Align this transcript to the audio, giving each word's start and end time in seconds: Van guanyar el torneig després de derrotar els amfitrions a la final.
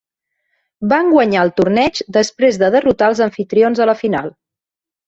Van 0.93 1.11
guanyar 1.15 1.43
el 1.47 1.53
torneig 1.61 2.01
després 2.19 2.59
de 2.65 2.73
derrotar 2.79 3.13
els 3.15 3.25
amfitrions 3.31 3.85
a 3.87 3.93
la 3.93 3.99
final. 4.05 4.37